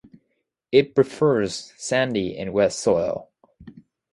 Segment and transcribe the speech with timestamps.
[0.71, 3.29] It prefers sandy and wet soil.